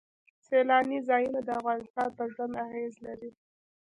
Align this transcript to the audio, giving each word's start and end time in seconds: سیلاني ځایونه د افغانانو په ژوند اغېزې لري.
سیلاني 0.47 0.99
ځایونه 1.07 1.39
د 1.43 1.49
افغانانو 1.59 2.13
په 2.17 2.23
ژوند 2.33 2.53
اغېزې 2.65 2.99
لري. 3.05 3.31